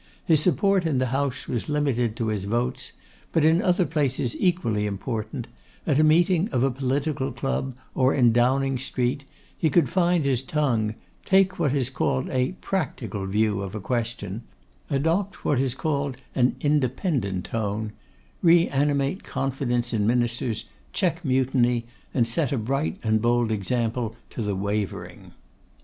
His 0.25 0.39
support 0.41 0.87
in 0.87 0.97
the 0.97 1.05
House 1.13 1.47
was 1.47 1.69
limited 1.69 2.15
to 2.15 2.29
his 2.29 2.45
votes; 2.45 2.91
but 3.31 3.45
in 3.45 3.61
other 3.61 3.85
places 3.85 4.35
equally 4.39 4.87
important, 4.87 5.45
at 5.85 5.99
a 5.99 6.03
meeting 6.03 6.49
at 6.51 6.63
a 6.63 6.71
political 6.71 7.31
club, 7.31 7.75
or 7.93 8.11
in 8.11 8.31
Downing 8.31 8.79
Street, 8.79 9.25
he 9.55 9.69
could 9.69 9.89
find 9.89 10.25
his 10.25 10.41
tongue, 10.41 10.95
take 11.23 11.59
what 11.59 11.75
is 11.75 11.91
called 11.91 12.29
a 12.31 12.53
'practical' 12.61 13.27
view 13.27 13.61
of 13.61 13.75
a 13.75 13.79
question, 13.79 14.41
adopt 14.89 15.45
what 15.45 15.59
is 15.59 15.75
called 15.75 16.17
an 16.33 16.55
'independent 16.61 17.45
tone,' 17.45 17.91
reanimate 18.41 19.23
confidence 19.23 19.93
in 19.93 20.07
ministers, 20.07 20.63
check 20.93 21.23
mutiny, 21.23 21.85
and 22.11 22.27
set 22.27 22.51
a 22.51 22.57
bright 22.57 22.97
and 23.03 23.21
bold 23.21 23.51
example 23.51 24.15
to 24.31 24.41
the 24.41 24.55
wavering. 24.55 25.31